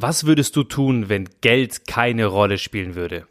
[0.00, 3.26] Was würdest du tun, wenn Geld keine Rolle spielen würde?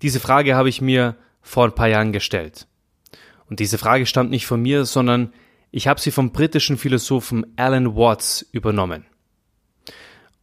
[0.00, 2.66] Diese Frage habe ich mir vor ein paar Jahren gestellt.
[3.50, 5.34] Und diese Frage stammt nicht von mir, sondern
[5.70, 9.04] ich habe sie vom britischen Philosophen Alan Watts übernommen.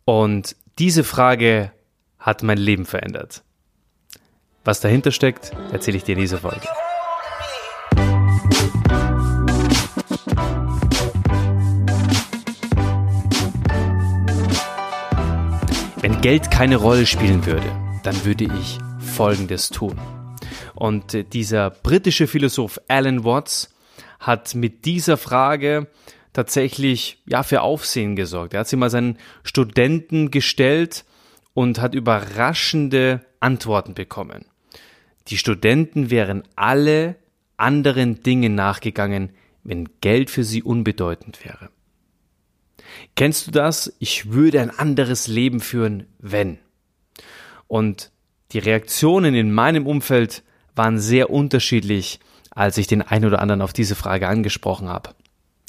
[0.06, 1.72] Und diese Frage
[2.20, 3.44] hat mein Leben verändert.
[4.64, 6.68] Was dahinter steckt, erzähle ich dir in dieser Folge.
[16.24, 17.70] Geld keine Rolle spielen würde,
[18.04, 20.00] dann würde ich Folgendes tun.
[20.74, 23.76] Und äh, dieser britische Philosoph Alan Watts
[24.22, 25.88] hat mit dieser Frage
[26.32, 28.54] tatsächlich ja für Aufsehen gesorgt.
[28.54, 31.04] Er hat sie mal seinen Studenten gestellt
[31.54, 34.46] und hat überraschende Antworten bekommen.
[35.28, 37.18] Die Studenten wären alle
[37.58, 39.34] anderen Dinge nachgegangen,
[39.66, 41.68] wenn Geld für sie unbedeutend wäre.
[43.16, 43.94] Kennst du das?
[44.00, 46.60] Ich würde ein anderes Leben führen, wenn.
[47.68, 48.12] Und
[48.52, 50.44] die Reaktionen in meinem Umfeld
[50.76, 52.20] waren sehr unterschiedlich,
[52.52, 55.12] als ich den einen oder anderen auf diese Frage angesprochen habe.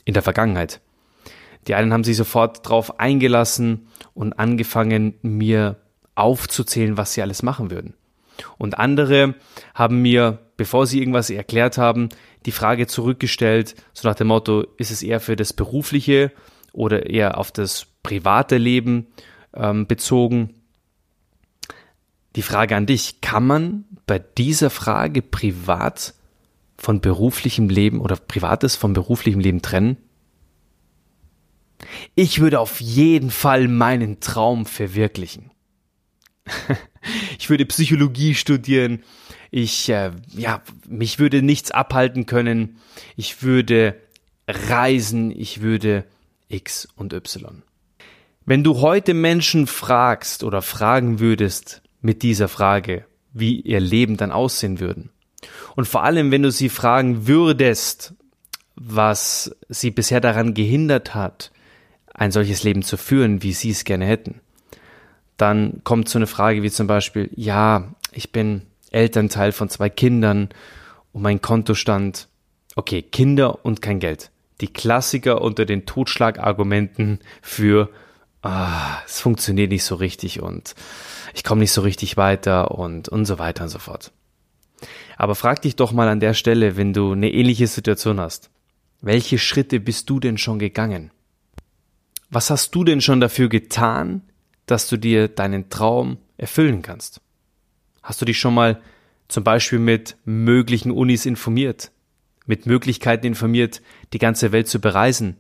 [0.05, 0.81] In der Vergangenheit.
[1.67, 5.77] Die einen haben sich sofort drauf eingelassen und angefangen, mir
[6.15, 7.95] aufzuzählen, was sie alles machen würden.
[8.59, 9.35] Und andere
[9.75, 12.11] haben mir, bevor sie irgendwas erklärt haben,
[12.47, 16.33] die Frage zurückgestellt, so nach dem Motto, ist es eher für das berufliche
[16.75, 19.07] oder eher auf das private Leben
[19.55, 20.55] ähm, bezogen?
[22.37, 26.15] Die Frage an dich, kann man bei dieser Frage privat
[26.77, 29.97] von beruflichem Leben oder privates von beruflichem Leben trennen?
[32.15, 35.51] Ich würde auf jeden Fall meinen Traum verwirklichen.
[37.39, 39.03] ich würde Psychologie studieren.
[39.51, 42.79] Ich, äh, ja, mich würde nichts abhalten können.
[43.17, 44.01] Ich würde
[44.49, 45.31] reisen.
[45.31, 46.05] Ich würde
[46.49, 47.63] X und Y.
[48.47, 54.33] Wenn du heute Menschen fragst oder fragen würdest mit dieser Frage, wie ihr Leben dann
[54.33, 55.11] aussehen würden,
[55.77, 58.15] und vor allem, wenn du sie fragen würdest,
[58.77, 61.53] was sie bisher daran gehindert hat,
[62.13, 64.41] ein solches Leben zu führen, wie sie es gerne hätten,
[65.37, 70.49] dann kommt so eine Frage wie zum Beispiel, ja, ich bin Elternteil von zwei Kindern
[71.13, 72.29] und mein Kontostand,
[72.77, 74.31] okay, Kinder und kein Geld.
[74.61, 77.91] Die Klassiker unter den Totschlagargumenten für,
[78.43, 80.75] ah, es funktioniert nicht so richtig und
[81.35, 84.13] ich komme nicht so richtig weiter und, und so weiter und so fort.
[85.17, 88.51] Aber frag dich doch mal an der Stelle, wenn du eine ähnliche Situation hast.
[89.01, 91.11] Welche Schritte bist du denn schon gegangen?
[92.31, 94.23] Was hast du denn schon dafür getan,
[94.67, 97.21] dass du dir deinen Traum erfüllen kannst?
[98.03, 98.81] Hast du dich schon mal
[99.29, 101.91] zum Beispiel mit möglichen Unis informiert?
[102.47, 103.83] Mit Möglichkeiten informiert,
[104.13, 105.37] die ganze Welt zu bereisen?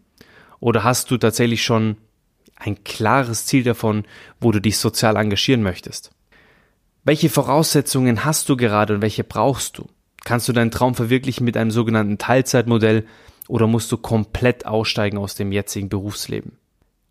[0.60, 1.96] Oder hast du tatsächlich schon
[2.56, 4.04] ein klares Ziel davon,
[4.40, 6.10] wo du dich sozial engagieren möchtest?
[7.04, 9.86] Welche Voraussetzungen hast du gerade und welche brauchst du?
[10.24, 13.04] Kannst du deinen Traum verwirklichen mit einem sogenannten Teilzeitmodell
[13.46, 16.52] oder musst du komplett aussteigen aus dem jetzigen Berufsleben?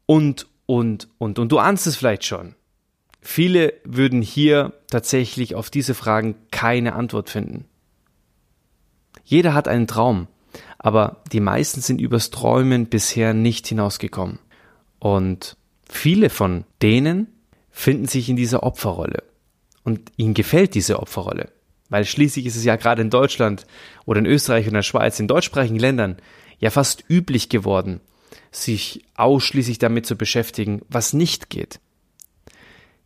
[0.07, 2.55] Und, und, und, und du ahnst es vielleicht schon.
[3.21, 7.65] Viele würden hier tatsächlich auf diese Fragen keine Antwort finden.
[9.23, 10.27] Jeder hat einen Traum,
[10.77, 14.39] aber die meisten sind übers Träumen bisher nicht hinausgekommen.
[14.99, 15.57] Und
[15.89, 17.27] viele von denen
[17.71, 19.23] finden sich in dieser Opferrolle.
[19.83, 21.51] Und ihnen gefällt diese Opferrolle.
[21.89, 23.65] Weil schließlich ist es ja gerade in Deutschland
[24.05, 26.17] oder in Österreich und in der Schweiz, in deutschsprachigen Ländern,
[26.59, 27.99] ja fast üblich geworden,
[28.51, 31.79] sich ausschließlich damit zu beschäftigen, was nicht geht.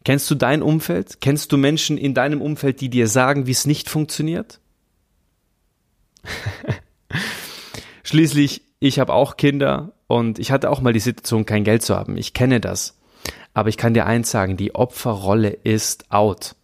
[0.06, 1.20] Kennst du dein Umfeld?
[1.20, 4.60] Kennst du Menschen in deinem Umfeld, die dir sagen, wie es nicht funktioniert?
[8.04, 11.96] Schließlich, ich habe auch Kinder und ich hatte auch mal die Situation, kein Geld zu
[11.96, 12.18] haben.
[12.18, 12.98] Ich kenne das.
[13.54, 16.56] Aber ich kann dir eins sagen, die Opferrolle ist out.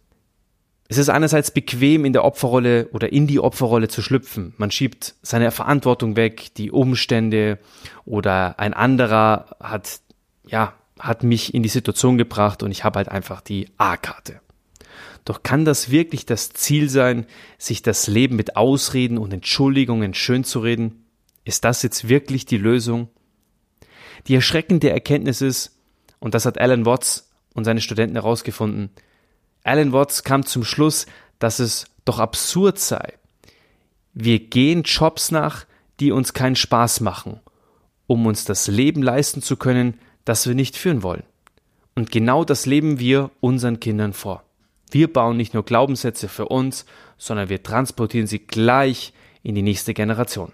[0.86, 4.54] Es ist einerseits bequem, in der Opferrolle oder in die Opferrolle zu schlüpfen.
[4.58, 7.58] Man schiebt seine Verantwortung weg, die Umstände
[8.04, 10.00] oder ein anderer hat,
[10.46, 14.40] ja, hat mich in die Situation gebracht und ich habe halt einfach die A-Karte.
[15.24, 17.26] Doch kann das wirklich das Ziel sein,
[17.58, 21.06] sich das Leben mit Ausreden und Entschuldigungen schön zu reden?
[21.44, 23.08] Ist das jetzt wirklich die Lösung?
[24.26, 25.78] Die erschreckende Erkenntnis ist,
[26.18, 28.90] und das hat Alan Watts und seine Studenten herausgefunden,
[29.62, 31.06] Alan Watts kam zum Schluss,
[31.38, 33.14] dass es doch absurd sei.
[34.12, 35.64] Wir gehen Jobs nach,
[36.00, 37.40] die uns keinen Spaß machen,
[38.06, 41.24] um uns das Leben leisten zu können, das wir nicht führen wollen.
[41.94, 44.43] Und genau das leben wir unseren Kindern vor.
[44.94, 46.86] Wir bauen nicht nur Glaubenssätze für uns,
[47.18, 49.12] sondern wir transportieren sie gleich
[49.42, 50.52] in die nächste Generation.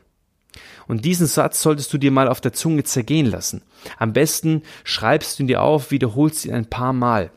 [0.88, 3.60] Und diesen Satz solltest du dir mal auf der Zunge zergehen lassen.
[3.98, 7.31] Am besten schreibst du ihn dir auf, wiederholst ihn ein paar Mal.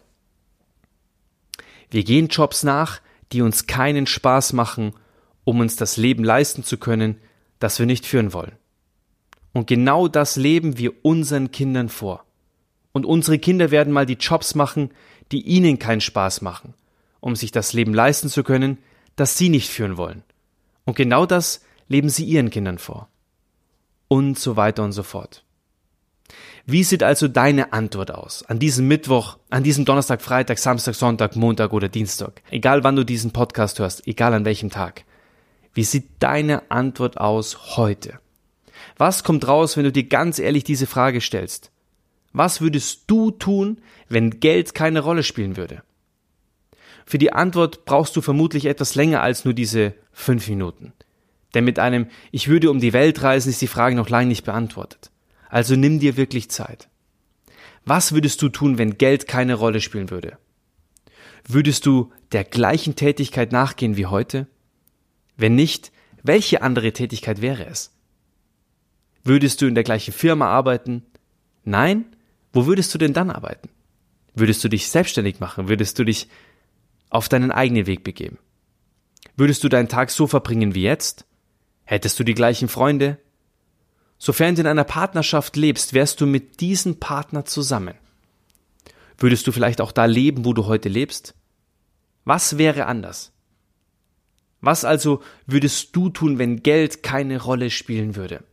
[1.91, 3.01] Wir gehen Jobs nach,
[3.33, 4.93] die uns keinen Spaß machen,
[5.43, 7.17] um uns das Leben leisten zu können,
[7.59, 8.53] das wir nicht führen wollen.
[9.51, 12.23] Und genau das leben wir unseren Kindern vor.
[12.93, 14.91] Und unsere Kinder werden mal die Jobs machen,
[15.33, 16.73] die ihnen keinen Spaß machen,
[17.23, 18.77] um sich das Leben leisten zu können,
[19.15, 20.23] das sie nicht führen wollen.
[20.83, 23.07] Und genau das leben sie ihren Kindern vor.
[24.09, 25.45] Und so weiter und so fort.
[26.65, 31.37] Wie sieht also deine Antwort aus an diesem Mittwoch, an diesem Donnerstag, Freitag, Samstag, Sonntag,
[31.37, 32.41] Montag oder Dienstag?
[32.51, 35.05] Egal wann du diesen Podcast hörst, egal an welchem Tag.
[35.73, 38.19] Wie sieht deine Antwort aus heute?
[38.97, 41.71] Was kommt raus, wenn du dir ganz ehrlich diese Frage stellst?
[42.33, 43.77] Was würdest du tun,
[44.09, 45.83] wenn Geld keine Rolle spielen würde?
[47.05, 50.93] Für die Antwort brauchst du vermutlich etwas länger als nur diese fünf Minuten.
[51.53, 54.45] Denn mit einem Ich würde um die Welt reisen ist die Frage noch lange nicht
[54.45, 55.11] beantwortet.
[55.49, 56.89] Also nimm dir wirklich Zeit.
[57.85, 60.37] Was würdest du tun, wenn Geld keine Rolle spielen würde?
[61.45, 64.47] Würdest du der gleichen Tätigkeit nachgehen wie heute?
[65.35, 65.91] Wenn nicht,
[66.23, 67.91] welche andere Tätigkeit wäre es?
[69.23, 71.03] Würdest du in der gleichen Firma arbeiten?
[71.65, 72.05] Nein?
[72.53, 73.69] Wo würdest du denn dann arbeiten?
[74.33, 75.67] Würdest du dich selbstständig machen?
[75.67, 76.27] Würdest du dich
[77.13, 78.37] auf deinen eigenen Weg begeben?
[79.35, 81.25] Würdest du deinen Tag so verbringen wie jetzt?
[81.85, 83.17] Hättest du die gleichen Freunde?
[84.17, 87.95] Sofern du in einer Partnerschaft lebst, wärst du mit diesem Partner zusammen.
[89.17, 91.35] Würdest du vielleicht auch da leben, wo du heute lebst?
[92.25, 93.31] Was wäre anders?
[94.61, 98.43] Was also würdest du tun, wenn Geld keine Rolle spielen würde?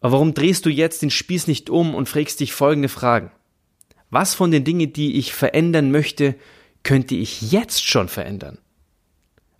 [0.00, 3.30] Aber warum drehst du jetzt den Spieß nicht um und fragst dich folgende Fragen?
[4.10, 6.36] Was von den Dingen, die ich verändern möchte,
[6.82, 8.58] könnte ich jetzt schon verändern?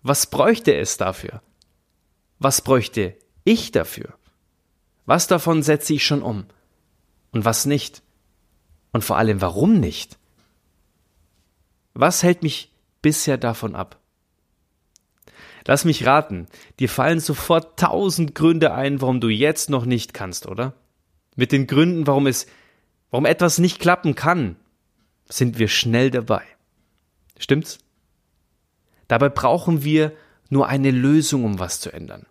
[0.02, 1.42] Was bräuchte es dafür?
[2.38, 4.14] Was bräuchte ich dafür?
[5.06, 6.46] Was davon setze ich schon um?
[7.32, 8.02] Und was nicht?
[8.92, 10.18] Und vor allem, warum nicht?
[11.94, 12.72] Was hält mich
[13.02, 13.98] bisher davon ab?
[15.66, 16.46] Lass mich raten,
[16.78, 20.72] dir fallen sofort tausend Gründe ein, warum du jetzt noch nicht kannst, oder?
[21.36, 22.46] Mit den Gründen, warum es,
[23.10, 24.56] warum etwas nicht klappen kann,
[25.28, 26.42] sind wir schnell dabei.
[27.38, 27.78] Stimmt's?
[29.08, 30.12] Dabei brauchen wir
[30.50, 32.26] nur eine Lösung, um was zu ändern.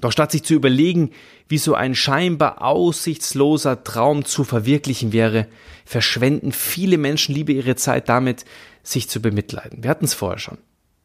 [0.00, 1.12] Doch statt sich zu überlegen,
[1.48, 5.46] wie so ein scheinbar aussichtsloser Traum zu verwirklichen wäre,
[5.84, 8.44] verschwenden viele Menschen lieber ihre Zeit damit,
[8.82, 9.82] sich zu bemitleiden.
[9.82, 10.58] Wir hatten es vorher schon.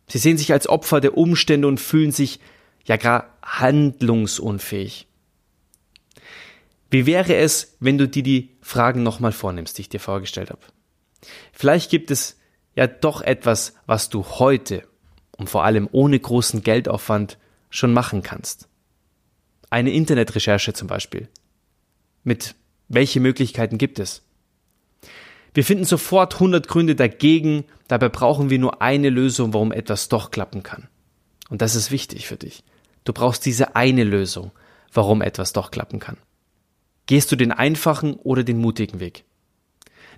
[0.07, 2.39] Sie sehen sich als Opfer der Umstände und fühlen sich
[2.83, 5.07] ja gar handlungsunfähig.
[6.89, 10.61] Wie wäre es, wenn du dir die Fragen nochmal vornimmst, die ich dir vorgestellt habe?
[11.53, 12.38] Vielleicht gibt es
[12.75, 14.87] ja doch etwas, was du heute
[15.37, 17.37] und vor allem ohne großen Geldaufwand
[17.69, 18.67] schon machen kannst.
[19.69, 21.29] Eine Internetrecherche zum Beispiel.
[22.23, 22.55] Mit
[22.87, 24.23] welche Möglichkeiten gibt es?
[25.53, 30.31] Wir finden sofort 100 Gründe dagegen, dabei brauchen wir nur eine Lösung, warum etwas doch
[30.31, 30.87] klappen kann.
[31.49, 32.63] Und das ist wichtig für dich.
[33.03, 34.51] Du brauchst diese eine Lösung,
[34.93, 36.17] warum etwas doch klappen kann.
[37.07, 39.25] Gehst du den einfachen oder den mutigen Weg?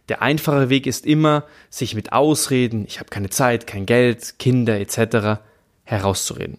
[0.10, 4.80] Der einfache Weg ist immer, sich mit Ausreden, ich habe keine Zeit, kein Geld, Kinder
[4.80, 5.42] etc.
[5.84, 6.58] herauszureden.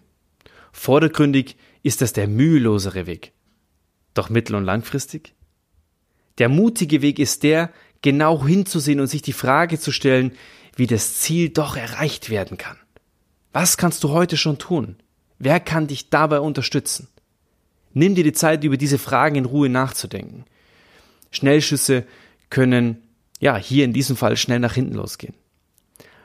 [0.71, 3.33] Vordergründig ist das der mühelosere Weg.
[4.13, 5.33] Doch mittel- und langfristig?
[6.39, 10.31] Der mutige Weg ist der, genau hinzusehen und sich die Frage zu stellen,
[10.75, 12.77] wie das Ziel doch erreicht werden kann.
[13.51, 14.95] Was kannst du heute schon tun?
[15.37, 17.07] Wer kann dich dabei unterstützen?
[17.93, 20.45] Nimm dir die Zeit, über diese Fragen in Ruhe nachzudenken.
[21.29, 22.05] Schnellschüsse
[22.49, 23.03] können,
[23.39, 25.33] ja, hier in diesem Fall schnell nach hinten losgehen.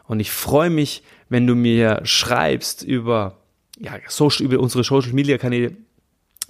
[0.05, 3.39] Und ich freue mich, wenn du mir schreibst über,
[3.79, 5.77] ja, Social, über unsere Social Media Kanäle,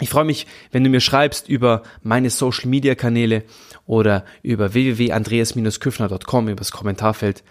[0.01, 3.43] ich freue mich, wenn du mir schreibst über meine Social Media Kanäle
[3.85, 7.43] oder über www.andreas-küffner.com über das Kommentarfeld.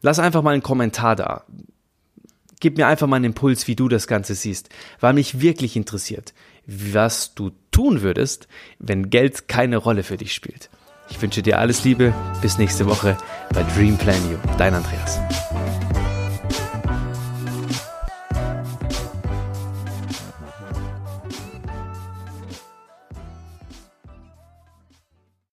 [0.00, 1.44] Lass einfach mal einen Kommentar da.
[2.58, 6.34] Gib mir einfach mal einen Impuls, wie du das Ganze siehst, weil mich wirklich interessiert,
[6.66, 8.48] was du tun würdest,
[8.80, 10.70] wenn Geld keine Rolle für dich spielt.
[11.12, 13.18] Ich wünsche dir alles Liebe, bis nächste Woche
[13.52, 14.38] bei Dream Plan You.
[14.56, 15.20] Dein Andreas.